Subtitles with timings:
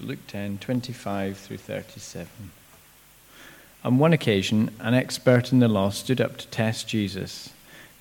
[0.00, 2.28] Luke 10, 25 through 37.
[3.84, 7.50] On one occasion, an expert in the law stood up to test Jesus.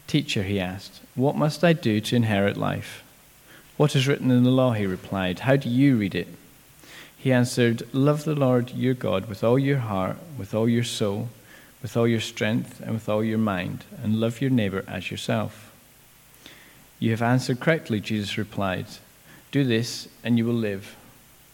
[0.07, 3.03] Teacher, he asked, what must I do to inherit life?
[3.75, 4.71] What is written in the law?
[4.71, 5.39] He replied.
[5.39, 6.29] How do you read it?
[7.17, 11.27] He answered, Love the Lord your God with all your heart, with all your soul,
[11.81, 15.73] with all your strength, and with all your mind, and love your neighbor as yourself.
[16.99, 18.85] You have answered correctly, Jesus replied.
[19.51, 20.95] Do this, and you will live.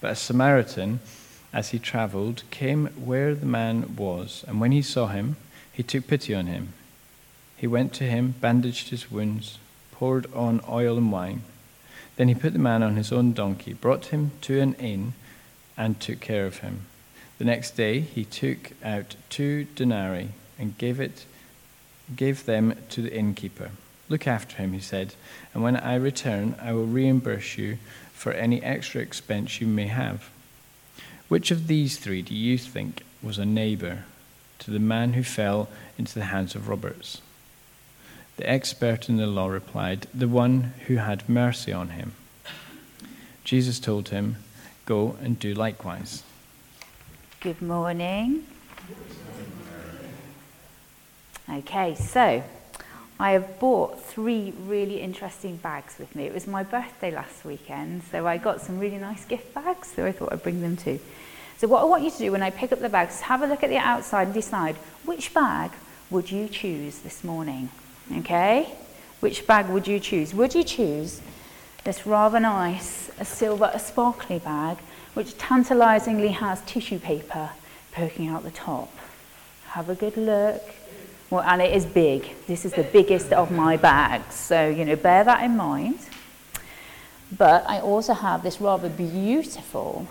[0.00, 1.00] But a Samaritan,
[1.52, 5.36] as he traveled, came where the man was, and when he saw him,
[5.72, 6.72] he took pity on him.
[7.56, 9.58] He went to him, bandaged his wounds,
[9.92, 11.42] poured on oil and wine.
[12.16, 15.14] Then he put the man on his own donkey, brought him to an inn,
[15.76, 16.86] and took care of him.
[17.38, 21.24] The next day he took out two denarii and gave it
[22.16, 23.70] gave them to the innkeeper.
[24.08, 25.14] Look after him, he said,
[25.52, 27.78] and when I return, I will reimburse you
[28.18, 30.28] for any extra expense you may have.
[31.28, 34.04] Which of these three do you think was a neighbor
[34.58, 37.22] to the man who fell into the hands of robbers?
[38.36, 42.14] The expert in the law replied, The one who had mercy on him.
[43.44, 44.36] Jesus told him,
[44.84, 46.24] Go and do likewise.
[47.40, 48.44] Good morning.
[51.48, 52.42] Okay, so
[53.20, 56.26] I have bought three really interesting bags with me.
[56.26, 60.06] It was my birthday last weekend, so I got some really nice gift bags, so
[60.06, 61.00] I thought I'd bring them too.
[61.56, 63.42] So, what I want you to do when I pick up the bags is have
[63.42, 65.72] a look at the outside and decide which bag
[66.10, 67.70] would you choose this morning?
[68.18, 68.72] Okay?
[69.18, 70.32] Which bag would you choose?
[70.32, 71.20] Would you choose
[71.82, 74.78] this rather nice, a silver, a sparkly bag,
[75.14, 77.50] which tantalizingly has tissue paper
[77.90, 78.96] poking out the top?
[79.70, 80.62] Have a good look.
[81.30, 82.34] Well, and it is big.
[82.46, 85.98] This is the biggest of my bags, so you know, bear that in mind.
[87.36, 90.08] But I also have this rather beautiful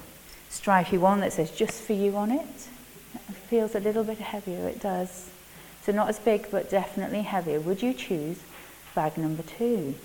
[0.50, 2.67] stripy one that says just for you on it.
[3.29, 5.29] It feels a little bit heavier, it does.
[5.81, 7.59] So not as big, but definitely heavier.
[7.61, 8.39] Would you choose
[8.94, 9.95] bag number two?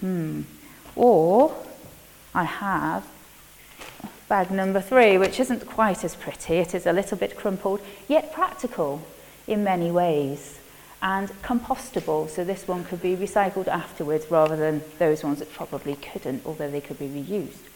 [0.00, 0.42] Hmm.
[0.96, 1.54] Or
[2.34, 3.06] I have
[4.28, 6.54] bag number three, which isn't quite as pretty.
[6.54, 9.02] It is a little bit crumpled, yet practical
[9.46, 10.58] in many ways.
[11.02, 15.96] And compostable, so this one could be recycled afterwards rather than those ones that probably
[15.96, 17.68] couldn't, although they could be reused.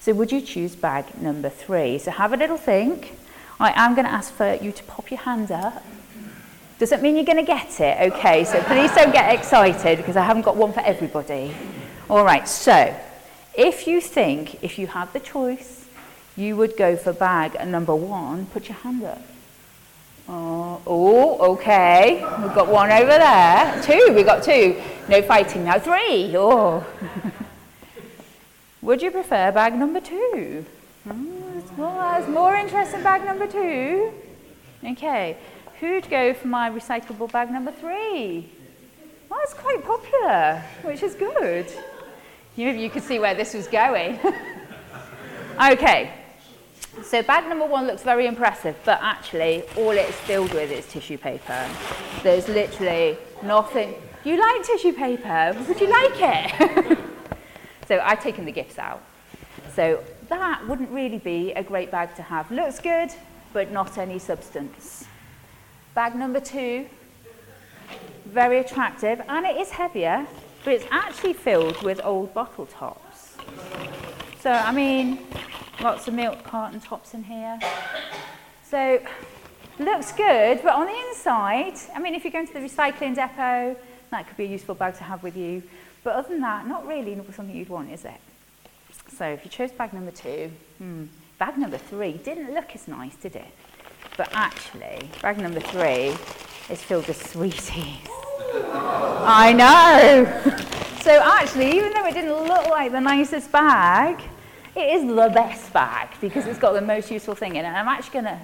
[0.00, 1.98] So would you choose bag number three?
[1.98, 3.18] So have a little think.
[3.58, 5.82] I am going to ask for you to pop your hand up
[6.78, 8.12] does it mean you're going to get it?
[8.12, 11.52] Okay, so please don't get excited because I haven't got one for everybody.
[12.08, 12.94] All right, so
[13.56, 15.86] if you think, if you had the choice,
[16.36, 19.20] you would go for bag number one, put your hand up.
[20.30, 22.22] Oh, oh, okay.
[22.42, 23.82] We've got one over there.
[23.82, 24.80] Two, we've got two.
[25.08, 25.78] No fighting now.
[25.78, 26.36] Three.
[26.36, 26.84] Oh.
[28.82, 30.66] would you prefer bag number two?
[31.08, 31.14] Oh,
[31.78, 34.12] more, it's more interest in bag number two.
[34.84, 35.38] Okay.
[35.80, 38.50] Who'd go for my recyclable bag number three?
[39.30, 41.72] Well, it's quite popular, which is good.
[42.56, 44.18] You, you could see where this was going.
[45.72, 46.12] okay,
[47.08, 51.16] so bag number one looks very impressive, but actually all it's filled with is tissue
[51.16, 51.66] paper.
[52.22, 53.94] There's literally nothing.
[54.24, 55.56] You like tissue paper?
[55.66, 56.98] Would you like it?
[57.88, 59.02] so I've taken the gifts out.
[59.74, 62.50] So that wouldn't really be a great bag to have.
[62.50, 63.10] Looks good,
[63.54, 65.06] but not any substance.
[65.94, 66.86] Bag number two,
[68.26, 70.26] very attractive, and it is heavier,
[70.62, 73.36] but it's actually filled with old bottle tops.
[74.40, 75.20] So, I mean,
[75.80, 77.58] lots of milk carton tops in here.
[78.64, 79.00] So,
[79.78, 83.76] looks good, but on the inside, I mean, if you're going to the recycling depot,
[84.10, 85.62] that could be a useful bag to have with you.
[86.04, 88.20] But other than that, not really something you'd want, is it?
[89.16, 91.04] So, if you chose bag number two, hmm,
[91.38, 93.48] bag number three didn't look as nice, did it?
[94.16, 96.16] But actually, bag number three
[96.70, 98.08] is filled with sweeties.
[99.20, 100.24] I know.
[101.02, 104.20] so actually, even though it didn't look like the nicest bag,
[104.78, 107.68] it is the best bag because it's got the most useful thing in it.
[107.68, 108.40] And I'm actually going to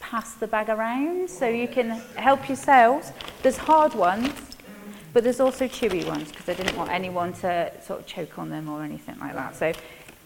[0.00, 3.12] pass the bag around so you can help yourselves.
[3.42, 4.30] There's hard ones,
[5.12, 8.50] but there's also chewy ones because I didn't want anyone to sort of choke on
[8.50, 9.56] them or anything like that.
[9.56, 9.72] So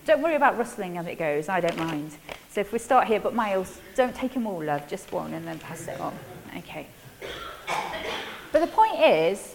[0.05, 2.13] don't worry about rustling as it goes, I don't mind.
[2.51, 5.47] So if we start here, but Miles, don't take them all, love, just one and
[5.47, 6.15] then pass it on.
[6.59, 6.87] Okay.
[8.51, 9.55] But the point is,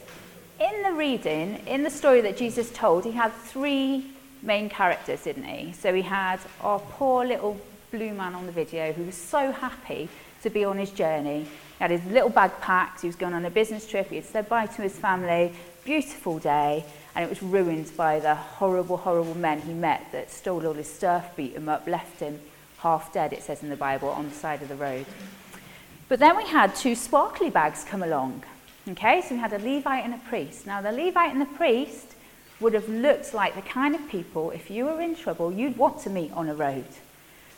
[0.60, 4.06] in the reading, in the story that Jesus told, he had three
[4.42, 5.74] main characters, didn't he?
[5.74, 7.60] So he had our poor little
[7.92, 10.10] blue man on the video who was so happy
[10.44, 11.44] to be on his journey.
[11.44, 11.50] He
[11.80, 14.50] had his little bag packed, he was going on a business trip, he had said
[14.50, 15.54] bye to his family,
[15.86, 16.86] beautiful day,
[17.16, 20.92] and it was ruined by the horrible, horrible men he met that stole all his
[20.92, 22.39] stuff, beat him up, left him
[22.80, 25.06] half dead, it says in the Bible, on the side of the road.
[26.10, 28.44] But then we had two sparkly bags come along.
[28.88, 30.66] Okay, so we had a Levite and a priest.
[30.66, 32.13] Now, the Levite and the priest
[32.59, 36.00] would have looked like the kind of people, if you were in trouble, you'd want
[36.01, 36.86] to meet on a road.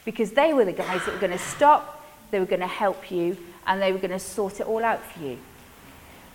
[0.06, 3.12] Because they were the guys that were going to stop, they were going to help
[3.12, 5.38] you, and they were going to sort it all out for you.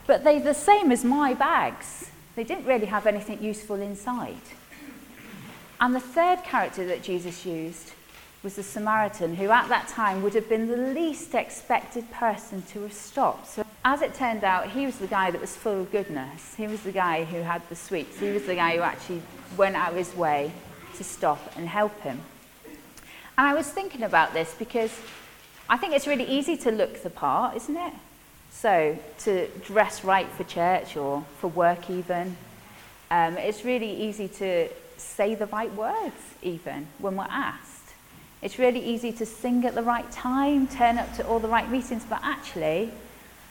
[0.06, 2.11] But they're the same as my bags.
[2.37, 4.37] They didn't really have anything useful inside.
[5.81, 7.93] And the third character that Jesus used
[8.43, 12.82] was the Samaritan, who at that time would have been the least expected person to
[12.82, 13.49] have stopped.
[13.49, 16.54] So, as it turned out, he was the guy that was full of goodness.
[16.54, 18.19] He was the guy who had the sweets.
[18.19, 19.20] He was the guy who actually
[19.58, 20.52] went out of his way
[20.96, 22.20] to stop and help him.
[23.36, 24.98] And I was thinking about this because
[25.69, 27.92] I think it's really easy to look the part, isn't it?
[28.50, 32.36] So, to dress right for church or for work, even.
[33.10, 37.94] Um, it's really easy to say the right words, even when we're asked.
[38.40, 41.69] It's really easy to sing at the right time, turn up to all the right
[41.70, 42.92] meetings, but actually,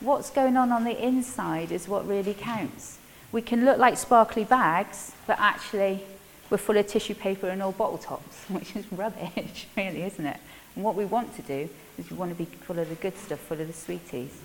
[0.04, 2.98] what's going on on the inside is what really counts.
[3.32, 6.04] We can look like sparkly bags, but actually,
[6.50, 10.38] we're full of tissue paper and all bottle tops, which is rubbish, really, isn't it?
[10.76, 13.18] And what we want to do is we want to be full of the good
[13.18, 14.40] stuff, full of the sweeties.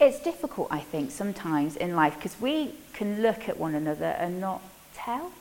[0.00, 4.40] It's difficult, I think, sometimes in life because we can look at one another and
[4.40, 4.62] not
[4.94, 5.32] tell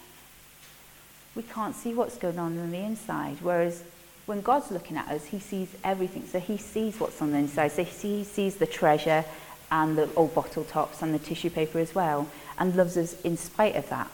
[1.35, 3.37] we can't see what's going on on the inside.
[3.41, 3.83] Whereas
[4.29, 6.23] when God's looking at us, he sees everything.
[6.27, 7.71] So he sees what's on the inside.
[7.71, 9.25] So he sees the treasure
[9.71, 12.27] and the old bottle tops and the tissue paper as well
[12.59, 14.07] and loves us in spite of that.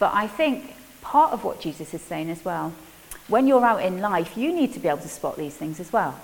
[0.00, 2.72] But I think part of what Jesus is saying as well,
[3.28, 5.92] when you're out in life, you need to be able to spot these things as
[5.92, 6.18] well.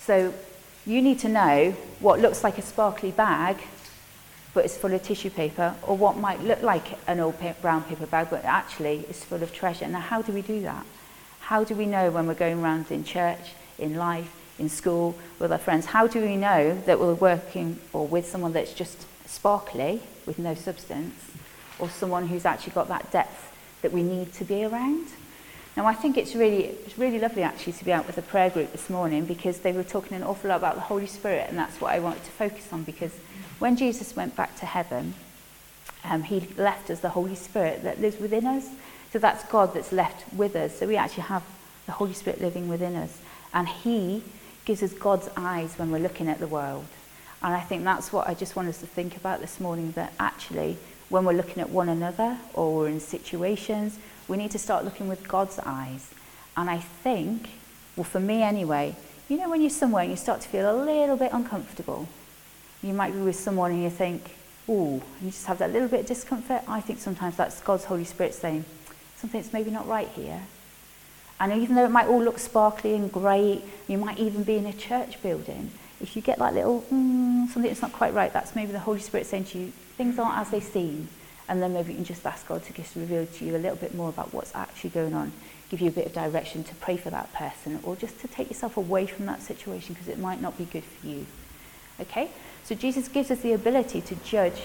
[0.00, 0.34] So
[0.84, 3.58] you need to know what looks like a sparkly bag
[4.54, 8.04] but it's full of tissue paper, or what might look like an old brown paper
[8.04, 9.88] bag, but actually is full of treasure.
[9.88, 10.84] Now, how do we do that?
[11.42, 15.50] How do we know when we're going around in church, in life, in school, with
[15.50, 15.86] our friends?
[15.86, 20.54] How do we know that we're working or with someone that's just sparkly, with no
[20.54, 21.14] substance,
[21.78, 23.52] or someone who's actually got that depth
[23.82, 25.08] that we need to be around?
[25.76, 28.50] Now, I think it's really, it's really lovely actually to be out with a prayer
[28.50, 31.58] group this morning because they were talking an awful lot about the Holy Spirit, and
[31.58, 33.12] that's what I wanted to focus on because
[33.58, 35.14] when Jesus went back to heaven,
[36.04, 38.68] um, he left us the Holy Spirit that lives within us.
[39.12, 40.78] So that's God that's left with us.
[40.78, 41.42] So we actually have
[41.86, 43.20] the Holy Spirit living within us.
[43.52, 44.22] And He
[44.64, 46.86] gives us God's eyes when we're looking at the world.
[47.42, 50.12] And I think that's what I just want us to think about this morning that
[50.18, 50.78] actually,
[51.08, 53.98] when we're looking at one another or we're in situations,
[54.28, 56.10] we need to start looking with God's eyes.
[56.56, 57.50] And I think,
[57.96, 58.96] well, for me anyway,
[59.28, 62.08] you know, when you're somewhere and you start to feel a little bit uncomfortable,
[62.82, 64.36] you might be with someone and you think,
[64.68, 66.62] oh, you just have that little bit of discomfort.
[66.68, 68.64] I think sometimes that's God's Holy Spirit saying,
[69.22, 70.42] something's maybe not right here.
[71.38, 74.66] And even though it might all look sparkly and great, you might even be in
[74.66, 75.70] a church building.
[76.00, 79.00] If you get that little, mm, something that's not quite right, that's maybe the Holy
[79.00, 81.08] Spirit saying to you, things aren't as they seem.
[81.48, 83.76] And then maybe you can just ask God to just reveal to you a little
[83.76, 85.32] bit more about what's actually going on,
[85.70, 88.48] give you a bit of direction to pray for that person, or just to take
[88.48, 91.26] yourself away from that situation because it might not be good for you.
[92.00, 92.30] Okay?
[92.64, 94.62] So Jesus gives us the ability to judge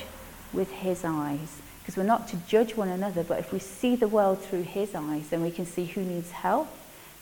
[0.52, 1.62] with his eyes.
[1.88, 4.94] Because we're not to judge one another, but if we see the world through his
[4.94, 6.68] eyes, then we can see who needs help,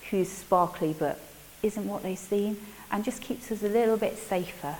[0.10, 1.19] who's sparkly but
[1.62, 2.57] isn't what they seem,
[2.91, 4.75] and just keeps us a little bit safer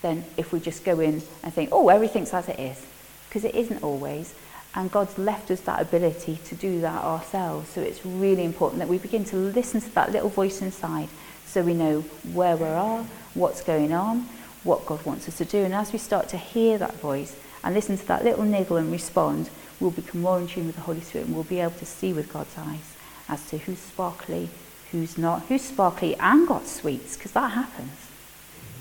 [0.00, 2.86] than if we just go in and think, oh, everything's as it is.
[3.28, 4.34] Because it isn't always.
[4.74, 7.68] And God's left us that ability to do that ourselves.
[7.68, 11.10] So it's really important that we begin to listen to that little voice inside
[11.44, 12.00] so we know
[12.32, 14.28] where we are, what's going on,
[14.64, 15.58] what God wants us to do.
[15.58, 17.36] And as we start to hear that voice
[17.66, 20.82] and listen to that little niggle and respond, we'll become more in tune with the
[20.82, 22.94] Holy Spirit and we'll be able to see with God's eyes
[23.28, 24.48] as to who's sparkly,
[24.92, 27.90] who's not, who's sparkly and got sweets, because that happens.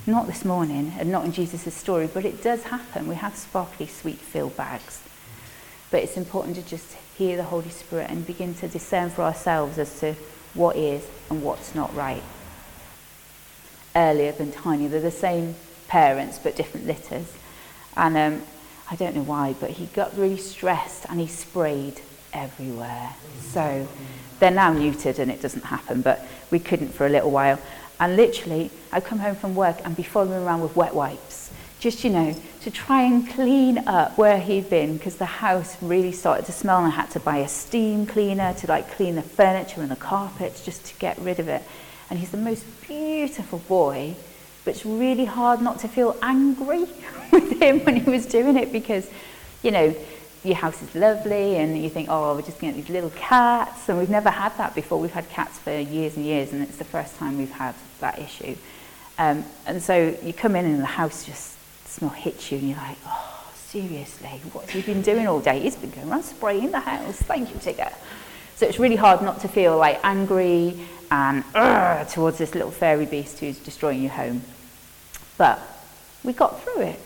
[0.06, 3.08] Not this morning and not in Jesus' story, but it does happen.
[3.08, 5.02] We have sparkly, sweet filled bags.
[5.90, 9.80] But it's important to just hear the Holy Spirit and begin to discern for ourselves
[9.80, 10.14] as to
[10.54, 12.22] what is and what's not right.
[13.96, 15.56] Earlier than Tiny, they're the same
[15.88, 17.34] parents but different litters.
[17.98, 18.44] And um,
[18.90, 22.02] I don't know why, but he got really stressed and he sprayed
[22.34, 23.16] everywhere.
[23.42, 23.88] So
[24.40, 27.60] they're now neutered and it doesn't happen, but we couldn't for a little while.
[28.00, 32.04] And literally, I'd come home from work and be following around with wet wipes, just,
[32.04, 36.46] you know, to try and clean up where he'd been because the house really started
[36.48, 39.82] to smell and I had to buy a steam cleaner to like clean the furniture
[39.82, 41.64] and the carpets just to get rid of it.
[42.10, 44.16] And he's the most beautiful boy,
[44.66, 46.86] but it's really hard not to feel angry
[47.32, 49.10] with him when he was doing it because,
[49.64, 49.96] you know,
[50.44, 53.10] your house is lovely and you think, oh, we're just going to get these little
[53.12, 53.88] cats.
[53.90, 55.00] And we've never had that before.
[55.00, 58.20] We've had cats for years and years and it's the first time we've had that
[58.20, 58.56] issue.
[59.18, 61.58] Um, and so you come in and the house just
[61.88, 65.60] smell hits you and you're like, oh, seriously, what have you been doing all day?
[65.60, 67.18] He's been going around spraying the house.
[67.18, 67.94] Thank you, Tigger.
[68.56, 70.80] So it's really hard not to feel like angry
[71.12, 74.42] and uh, towards this little fairy beast who's destroying your home.
[75.38, 75.60] But
[76.24, 77.00] we got through it.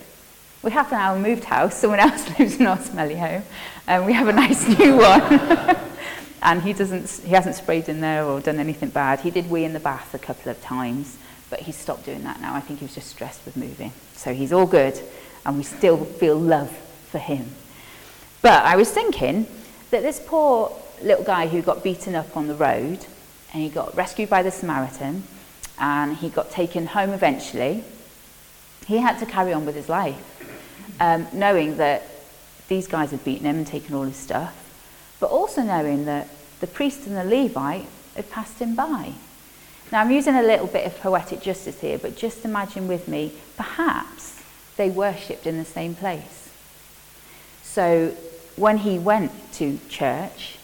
[0.62, 1.74] We have now moved house.
[1.74, 3.42] Someone else lives in our smelly home,
[3.86, 5.22] and we have a nice new one.
[6.42, 9.20] and he doesn't, he hasn't sprayed in there or done anything bad.
[9.20, 11.16] He did wee in the bath a couple of times,
[11.48, 12.54] but he's stopped doing that now.
[12.54, 13.92] I think he was just stressed with moving.
[14.14, 15.00] So he's all good,
[15.44, 16.70] and we still feel love
[17.10, 17.50] for him.
[18.42, 19.46] But I was thinking
[19.90, 23.04] that this poor little guy who got beaten up on the road,
[23.52, 25.24] and he got rescued by the Samaritan,
[25.78, 27.84] and he got taken home eventually,
[28.86, 30.30] he had to carry on with his life
[31.00, 32.02] um, knowing that
[32.68, 34.54] these guys had beaten him and taken all his stuff,
[35.18, 36.28] but also knowing that
[36.60, 39.12] the priest and the Levite had passed him by.
[39.90, 43.32] Now, I'm using a little bit of poetic justice here, but just imagine with me,
[43.56, 44.40] perhaps
[44.76, 46.50] they worshipped in the same place.
[47.62, 48.14] So
[48.56, 50.58] when he went to church,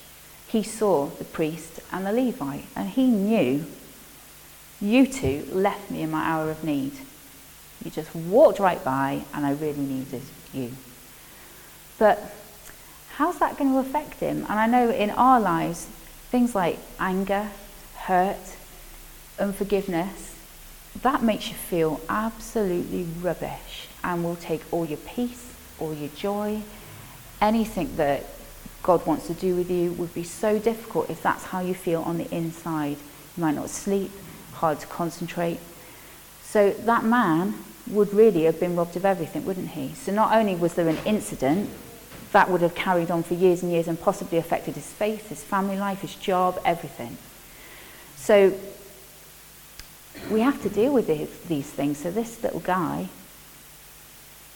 [0.57, 3.67] he saw the priest and the Levite, and he knew,
[4.81, 6.93] you two left me in my hour of need.
[7.85, 10.23] You just walked right by, and I really needed
[10.55, 10.73] you.
[11.99, 12.35] But
[13.17, 14.47] how's that going to affect him?
[14.49, 15.87] And I know in our lives,
[16.31, 17.51] things like anger,
[17.95, 18.57] hurt,
[19.39, 20.37] unforgiveness,
[21.03, 26.63] that makes you feel absolutely rubbish and will take all your peace, all your joy,
[27.43, 28.25] anything that
[28.87, 32.03] God wants to do with you would be so difficult if that's how you feel
[32.03, 32.97] on the inside.
[33.37, 34.13] You might not sleep,
[34.55, 35.59] hard to concentrate.
[36.43, 37.55] So that man
[37.89, 39.93] would really have been robbed of everything, wouldn't he?
[39.95, 41.69] So not only was there an incident,
[42.31, 45.43] that would have carried on for years and years and possibly affected his faith, his
[45.43, 47.17] family life, his job, everything.
[48.15, 48.53] So
[50.31, 51.09] we have to deal with
[51.49, 51.99] these things.
[51.99, 53.09] So this little guy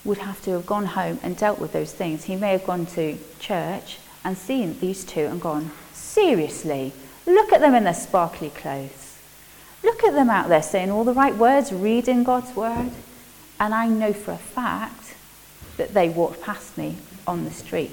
[0.05, 2.25] would have to have gone home and dealt with those things.
[2.25, 6.93] He may have gone to church and seen these two and gone, seriously,
[7.27, 9.19] look at them in their sparkly clothes.
[9.83, 12.91] Look at them out there saying all the right words, reading God's word.
[13.59, 15.15] And I know for a fact
[15.77, 16.97] that they walked past me
[17.27, 17.93] on the street.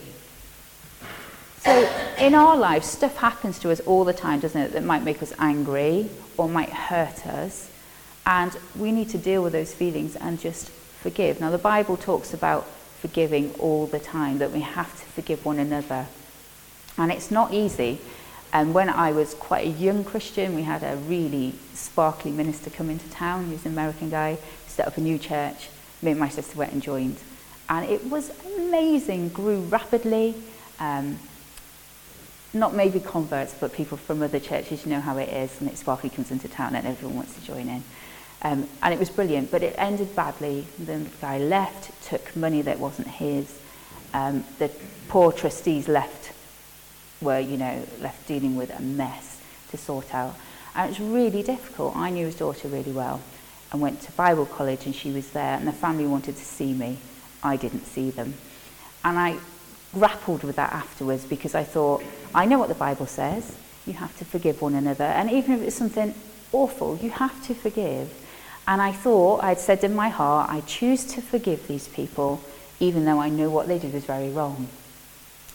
[1.60, 5.04] So in our lives, stuff happens to us all the time, doesn't it, that might
[5.04, 7.70] make us angry or might hurt us.
[8.26, 11.40] And we need to deal with those feelings and just forgive.
[11.40, 12.68] Now, the Bible talks about
[13.00, 16.08] forgiving all the time, that we have to forgive one another.
[16.98, 18.00] And it's not easy.
[18.54, 22.90] And when I was quite a young Christian, we had a really sparkly minister come
[22.90, 23.46] into town.
[23.48, 24.38] He was an American guy
[24.68, 25.70] set up a new church.
[26.02, 27.18] Me and my sister went and joined.
[27.70, 30.36] And it was amazing, grew rapidly.
[30.80, 31.20] Um,
[32.54, 35.78] not maybe converts, but people from other churches, you know how it is, and it
[35.78, 37.84] sparkly comes into town and everyone wants to join in.
[38.44, 40.68] Um, and it was brilliant, but it ended badly.
[40.78, 43.60] The guy left, took money that wasn't his.
[44.14, 44.70] Um, the
[45.08, 46.34] poor trustees left,
[47.22, 49.42] were, you know, left dealing with a mess
[49.72, 50.36] to sort out.
[50.76, 51.96] And it was really difficult.
[51.96, 53.22] I knew his daughter really well
[53.72, 56.74] and went to Bible college and she was there and the family wanted to see
[56.74, 56.98] me.
[57.44, 58.36] I didn't see them.
[59.04, 59.38] And I
[59.94, 62.04] grappled with that afterwards because I thought,
[62.34, 63.58] I know what the Bible says.
[63.86, 65.06] You have to forgive one another.
[65.06, 66.14] And even if it's something
[66.52, 68.14] awful, you have to forgive.
[68.68, 72.42] And I thought, I'd said in my heart, I choose to forgive these people,
[72.80, 74.68] even though I know what they did was very wrong.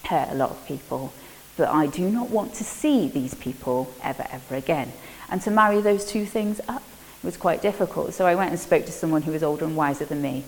[0.05, 1.13] Hurt a lot of people.
[1.55, 4.91] But I do not want to see these people ever, ever again.
[5.29, 6.81] And to marry those two things up
[7.21, 8.15] was quite difficult.
[8.15, 10.43] So I went and spoke to someone who was older and wiser than me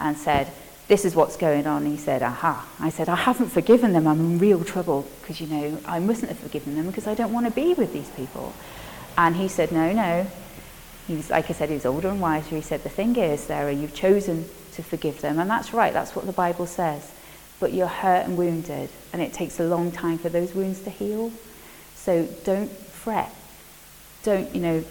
[0.00, 0.50] and said,
[0.88, 1.82] this is what's going on.
[1.82, 2.66] And he said, aha.
[2.80, 4.06] I said, I haven't forgiven them.
[4.06, 7.32] I'm in real trouble because, you know, I mustn't have forgiven them because I don't
[7.32, 8.54] want to be with these people.
[9.18, 10.26] And he said, no, no.
[11.06, 12.56] He was, like I said, he was older and wiser.
[12.56, 15.38] He said, the thing is, Sarah, you've chosen to forgive them.
[15.38, 15.92] And that's right.
[15.92, 17.12] That's what the Bible says.
[17.60, 18.90] But you're hurt and wounded.
[19.12, 21.32] And it takes a long time for those wounds to heal.
[21.94, 23.32] So don't fret.
[24.24, 24.84] Don't, you know,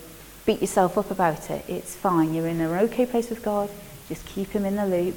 [0.45, 1.65] beat yourself up about it.
[1.67, 2.33] It's fine.
[2.33, 3.69] You're in an okay place with God.
[4.07, 5.15] Just keep him in the loop.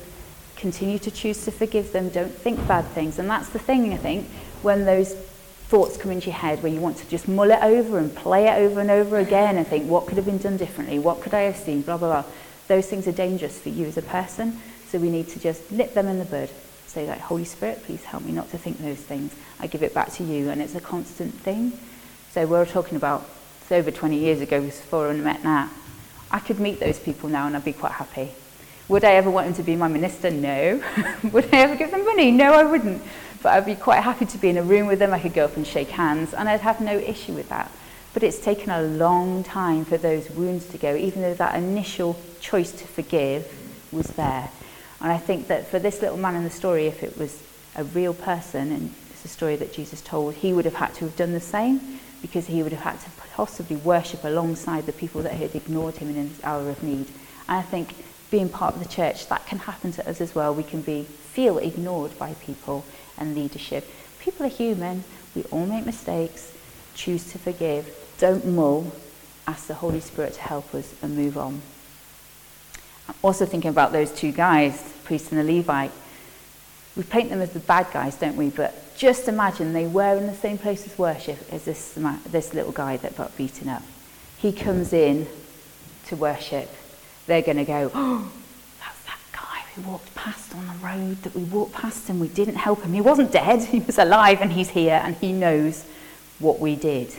[0.56, 2.08] Continue to choose to forgive them.
[2.08, 3.18] Don't think bad things.
[3.20, 4.26] And that's the thing, I think,
[4.62, 5.14] when those
[5.68, 8.48] thoughts come into your head where you want to just mull it over and play
[8.48, 10.98] it over and over again and think, what could have been done differently?
[10.98, 11.82] What could I have seen?
[11.82, 12.32] Blah, blah, blah.
[12.68, 14.58] Those things are dangerous for you as a person.
[14.88, 16.48] So we need to just nip them in the bud.
[16.86, 19.34] Say like, Holy Spirit, please help me not to think those things.
[19.60, 20.48] I give it back to you.
[20.48, 21.78] And it's a constant thing.
[22.30, 23.28] So we're talking about,
[23.60, 25.68] it's over 20 years ago before I met Nat.
[26.30, 28.30] I could meet those people now and I'd be quite happy.
[28.88, 30.30] Would I ever want them to be my minister?
[30.30, 30.82] No.
[31.32, 32.30] Would I ever give them money?
[32.30, 33.02] No, I wouldn't.
[33.42, 35.12] But I'd be quite happy to be in a room with them.
[35.12, 37.70] I could go up and shake hands, and I'd have no issue with that.
[38.14, 42.18] But it's taken a long time for those wounds to go, even though that initial
[42.40, 43.46] choice to forgive
[43.92, 44.50] was there.
[45.00, 47.42] And I think that for this little man in the story, if it was
[47.76, 51.04] a real person, and it's a story that Jesus told, he would have had to
[51.04, 55.22] have done the same because he would have had to possibly worship alongside the people
[55.22, 57.06] that had ignored him in his hour of need.
[57.48, 57.94] And I think
[58.30, 60.52] being part of the church, that can happen to us as well.
[60.52, 61.06] We can be
[61.38, 62.84] feel ignored by people
[63.16, 63.88] and leadership.
[64.18, 65.04] People are human.
[65.36, 66.52] We all make mistakes.
[66.96, 67.96] Choose to forgive.
[68.18, 68.90] Don't mull.
[69.46, 71.62] Ask the Holy Spirit to help us and move on.
[73.08, 75.92] I'm also thinking about those two guys, the priest and the Levite.
[76.96, 78.50] We paint them as the bad guys, don't we?
[78.50, 82.72] But just imagine they were in the same place as worship as this, this little
[82.72, 83.84] guy that got beaten up.
[84.38, 85.28] He comes in
[86.08, 86.68] to worship.
[87.28, 88.32] They're going to go, oh,
[89.78, 92.92] we walked past on the road that we walked past and we didn't help him.
[92.92, 95.84] He wasn't dead, he was alive and he's here and he knows
[96.38, 97.14] what we did.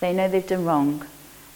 [0.00, 1.04] They know they've done wrong.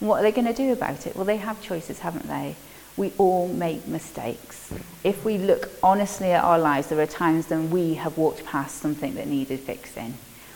[0.01, 1.15] What are they going to do about it?
[1.15, 2.57] Well, they have choices, haven't they?
[2.97, 4.73] We all make mistakes.
[5.05, 8.79] If we look honestly at our lives, there are times when we have walked past
[8.79, 10.15] something that needed fixing.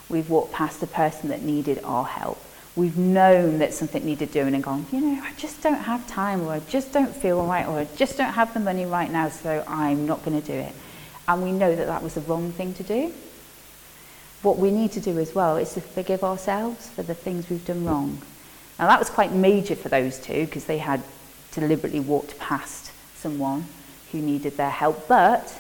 [0.09, 2.43] We've walked past a person that needed our help
[2.77, 6.43] we've known that something needed doing and gone, you know, I just don't have time
[6.43, 9.31] or I just don't feel right or I just don't have the money right now,
[9.31, 10.73] so I'm not going to do it.
[11.27, 13.13] And we know that that was the wrong thing to do.
[14.43, 17.65] What we need to do as well is to forgive ourselves for the things we've
[17.65, 18.21] done wrong.
[18.79, 21.03] Now that was quite major for those two because they had
[21.53, 23.65] deliberately walked past someone
[24.13, 25.09] who needed their help.
[25.09, 25.59] But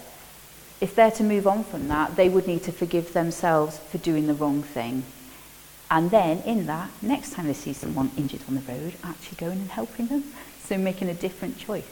[0.82, 4.26] if they're to move on from that, they would need to forgive themselves for doing
[4.26, 5.02] the wrong thing
[5.90, 9.58] and then in that, next time they see someone injured on the road, actually going
[9.58, 10.24] and helping them.
[10.64, 11.86] So making a different choice.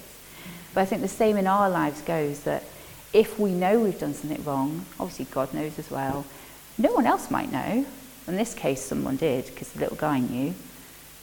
[0.73, 2.65] But I think the same in our lives goes that
[3.13, 6.25] if we know we've done something wrong, obviously God knows as well,
[6.77, 7.87] no one else might know.
[8.27, 10.55] In this case, someone did because the little guy knew.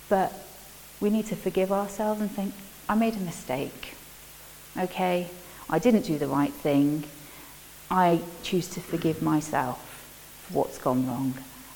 [0.07, 0.31] But
[1.01, 2.53] we need to forgive ourselves and think,
[2.87, 3.95] I made a mistake.
[4.77, 5.27] Okay,
[5.69, 7.03] I didn't do the right thing.
[7.89, 10.05] I choose to forgive myself
[10.43, 11.33] for what's gone wrong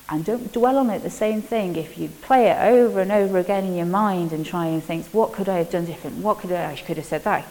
[0.10, 1.76] and don't dwell on it the same thing.
[1.76, 5.08] If you play it over and over again in your mind and try and think
[5.08, 6.18] what could i have done different?
[6.18, 7.46] What could i i could have said that?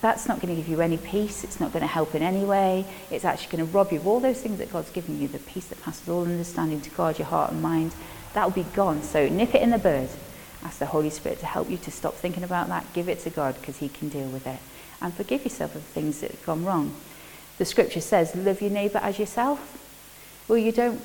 [0.00, 1.42] That's not going to give you any peace.
[1.42, 2.84] It's not going to help in any way.
[3.10, 5.40] It's actually going to rob you of all those things that god's given you the
[5.40, 7.92] peace that passes all understanding to guard your heart and mind.
[8.34, 9.02] That will be gone.
[9.02, 10.08] So nip it in the bud.
[10.62, 12.92] Ask the holy spirit to help you to stop thinking about that.
[12.92, 14.58] Give it to god because he can deal with it.
[15.00, 16.94] And forgive yourself of the things that have gone wrong.
[17.56, 19.74] The scripture says love your neighbour as yourself.
[20.46, 21.00] Well you don't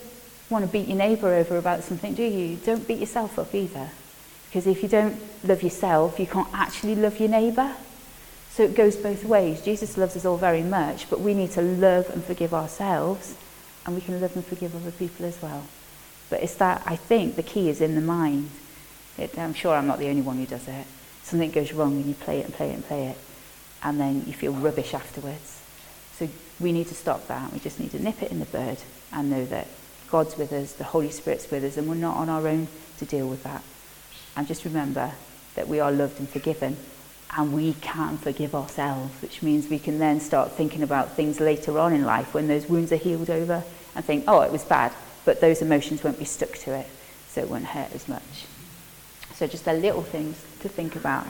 [0.53, 2.55] want to beat your neighbour over about something, do you?
[2.57, 3.89] Don't beat yourself up either.
[4.47, 7.75] Because if you don't love yourself, you can't actually love your neighbour.
[8.51, 9.61] So it goes both ways.
[9.61, 13.35] Jesus loves us all very much, but we need to love and forgive ourselves,
[13.85, 15.65] and we can love and forgive other people as well.
[16.29, 18.51] But it's that, I think, the key is in the mind.
[19.17, 20.85] It, I'm sure I'm not the only one who does it.
[21.23, 23.17] Something goes wrong and you play it and play it and play it,
[23.81, 25.61] and then you feel rubbish afterwards.
[26.13, 27.51] So we need to stop that.
[27.51, 28.77] We just need to nip it in the bud
[29.11, 29.67] and know that
[30.13, 32.67] God's with us, the Holy Spirit's with us, and we're not on our own
[32.99, 33.63] to deal with that.
[34.37, 35.11] And just remember
[35.55, 36.77] that we are loved and forgiven,
[37.35, 41.79] and we can forgive ourselves, which means we can then start thinking about things later
[41.79, 43.63] on in life when those wounds are healed over
[43.95, 44.93] and think, oh, it was bad,
[45.25, 46.87] but those emotions won't be stuck to it,
[47.29, 48.45] so it won't hurt as much.
[49.33, 51.25] So just the little things to think about.